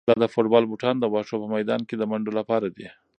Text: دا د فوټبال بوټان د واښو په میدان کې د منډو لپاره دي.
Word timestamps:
دا 0.09 0.13
د 0.23 0.25
فوټبال 0.33 0.63
بوټان 0.69 0.95
د 0.99 1.05
واښو 1.13 1.41
په 1.41 1.47
میدان 1.55 1.81
کې 1.87 1.95
د 1.97 2.03
منډو 2.11 2.31
لپاره 2.39 2.67
دي. 2.77 2.87